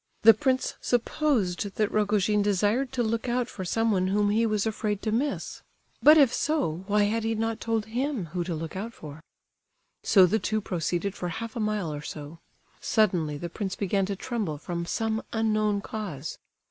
[0.23, 5.03] The prince supposed that Rogojin desired to look out for someone whom he was afraid
[5.03, 5.61] to miss;
[6.01, 9.21] but if so, why had he not told him whom to look out for?
[10.01, 12.39] So the two proceeded for half a mile or so.
[12.79, 16.39] Suddenly the prince began to tremble from some unknown cause.